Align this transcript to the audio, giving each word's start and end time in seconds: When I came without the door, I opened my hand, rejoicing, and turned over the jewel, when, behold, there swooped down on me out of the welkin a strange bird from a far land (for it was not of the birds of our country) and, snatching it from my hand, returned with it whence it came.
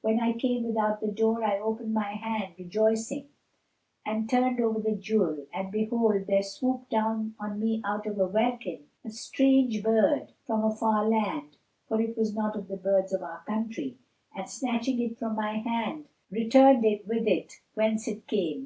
When 0.00 0.20
I 0.20 0.32
came 0.34 0.62
without 0.62 1.00
the 1.00 1.10
door, 1.10 1.42
I 1.42 1.58
opened 1.58 1.92
my 1.92 2.12
hand, 2.12 2.54
rejoicing, 2.56 3.30
and 4.06 4.30
turned 4.30 4.60
over 4.60 4.78
the 4.78 4.94
jewel, 4.94 5.44
when, 5.52 5.70
behold, 5.72 6.28
there 6.28 6.44
swooped 6.44 6.88
down 6.90 7.34
on 7.40 7.58
me 7.58 7.82
out 7.84 8.06
of 8.06 8.14
the 8.14 8.28
welkin 8.28 8.84
a 9.04 9.10
strange 9.10 9.82
bird 9.82 10.30
from 10.46 10.62
a 10.62 10.72
far 10.76 11.08
land 11.08 11.56
(for 11.88 12.00
it 12.00 12.16
was 12.16 12.32
not 12.32 12.54
of 12.54 12.68
the 12.68 12.76
birds 12.76 13.12
of 13.12 13.22
our 13.22 13.42
country) 13.44 13.98
and, 14.36 14.48
snatching 14.48 15.00
it 15.00 15.18
from 15.18 15.34
my 15.34 15.54
hand, 15.58 16.06
returned 16.30 16.84
with 17.04 17.26
it 17.26 17.54
whence 17.74 18.06
it 18.06 18.28
came. 18.28 18.60